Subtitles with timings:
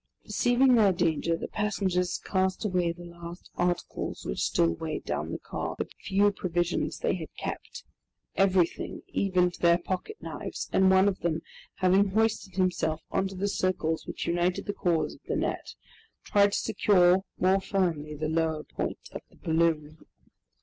[0.23, 5.37] Perceiving their danger, the passengers cast away the last articles which still weighed down the
[5.37, 7.83] car, the few provisions they had kept,
[8.35, 11.43] everything, even to their pocket knives, and one of them,
[11.75, 15.75] having hoisted himself on to the circles which united the cords of the net,
[16.23, 19.99] tried to secure more firmly the lower point of the balloon.